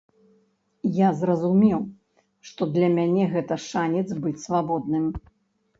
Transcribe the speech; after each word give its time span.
Я 0.95 1.09
зразумеў, 1.19 1.79
што 2.51 2.61
для 2.79 2.91
мяне 2.97 3.23
гэта 3.35 3.53
шанец 3.69 4.07
быць 4.27 4.37
свабодным. 4.47 5.05